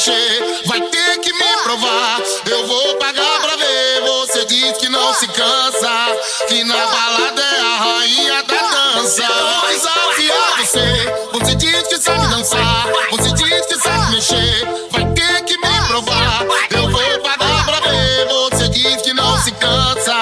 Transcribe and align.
mexer, 0.00 0.62
vai 0.66 0.80
ter 0.80 1.18
que 1.18 1.30
me 1.30 1.56
provar. 1.62 2.20
Eu 2.46 2.66
vou 2.66 2.96
pagar 2.96 3.40
pra 3.42 3.56
ver. 3.56 4.00
Você 4.06 4.46
diz 4.46 4.78
que 4.78 4.88
não 4.88 5.12
se 5.12 5.28
cansa, 5.28 6.16
que 6.48 6.64
na 6.64 6.74
balada 6.74 7.42
é 7.42 7.60
a 7.60 7.76
rainha 7.76 8.42
da 8.44 8.94
dança. 8.94 9.26
Vou 9.26 9.68
desafiar 9.68 10.56
você. 10.58 11.14
Você 11.32 11.54
diz 11.54 11.82
que 11.88 11.98
sabe 11.98 12.26
dançar. 12.28 12.86
Você 13.10 13.30
diz 13.32 13.66
que 13.66 13.76
sabe 13.76 14.12
mexer, 14.12 14.68
vai 14.90 15.04
ter 15.12 15.44
que 15.44 15.58
me 15.58 15.88
provar. 15.88 16.46
Eu 16.70 16.90
vou 16.90 17.20
pagar 17.20 17.64
pra 17.66 17.80
ver. 17.80 18.26
Você 18.28 18.68
diz 18.70 19.02
que 19.02 19.12
não 19.12 19.38
se 19.42 19.52
cansa, 19.52 20.16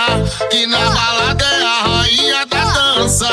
que 0.51 0.67
na 0.67 0.91
balada 0.91 1.45
é 1.45 1.63
a 1.63 1.83
rainha 1.83 2.47
da 2.47 2.65
dança. 2.65 3.29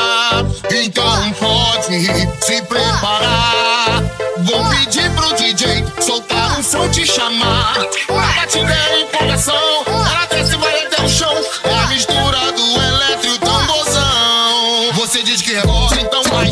Então 0.70 1.32
pode 1.32 2.44
se 2.44 2.62
preparar. 2.62 4.15
Vou 4.38 4.68
pedir 4.68 5.10
pro 5.12 5.34
DJ 5.34 5.84
soltar 6.00 6.58
um 6.58 6.62
som 6.62 6.88
te 6.90 7.06
chamar. 7.06 7.78
A 8.08 8.32
batida 8.34 8.76
empolgação, 9.00 9.54
ela 9.86 10.26
desce 10.26 10.54
e 10.54 10.56
vai 10.58 10.84
até 10.84 11.02
o 11.02 11.08
chão. 11.08 11.34
É 11.64 11.74
a 11.74 11.86
mistura 11.86 12.52
do 12.52 12.82
eletro 12.82 13.30
e 13.30 13.30
o 13.30 13.38
tamborzão. 13.38 14.92
Você 14.94 15.22
diz 15.22 15.40
que 15.40 15.54
rebola, 15.54 15.96
então 16.00 16.22
vai, 16.24 16.50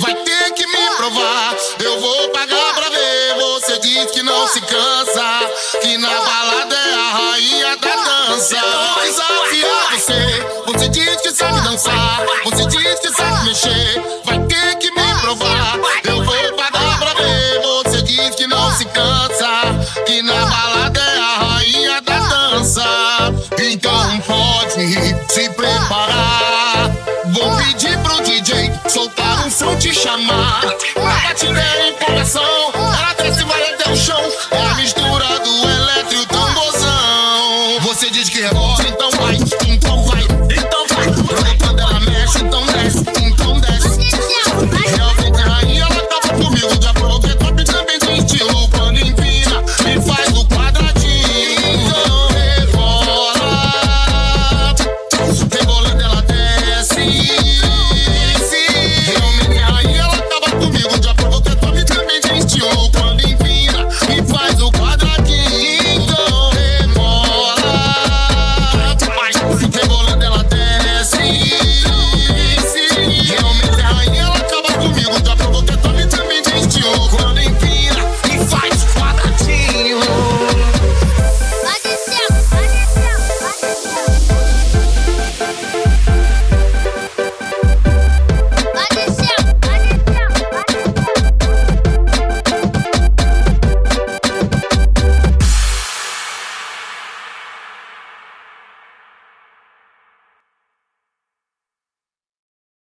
Vai 0.00 0.14
ter 0.14 0.52
que 0.52 0.66
me 0.66 0.96
provar. 0.96 1.54
Eu 1.82 2.00
vou 2.00 2.28
pagar 2.30 2.74
pra 2.74 2.88
ver. 2.90 3.34
Você 3.38 3.78
diz 3.78 4.10
que 4.10 4.22
não 4.22 4.46
se 4.48 4.60
cansa, 4.60 5.50
que 5.80 5.98
na 5.98 6.08
balada 6.08 6.76
é 6.76 6.94
a 6.94 7.10
rainha 7.10 7.76
da 7.76 7.96
dança. 7.96 8.56
Vou 8.60 9.04
desafiar 9.04 9.90
você. 9.92 10.46
Você 10.66 10.88
diz 10.88 11.20
que 11.20 11.30
sabe 11.30 11.60
dançar, 11.62 12.26
você 12.44 12.66
diz 12.66 12.87
Soltar 28.88 29.46
um 29.46 29.50
som 29.50 29.76
te 29.76 29.92
chamar. 29.92 30.62
Bate 30.94 31.46
em 31.46 31.92
coração. 32.04 32.72
Ela 32.74 33.12
desce, 33.14 33.44
vai 33.44 33.74
até 33.74 33.92
o 33.92 33.94
chão. 33.96 34.27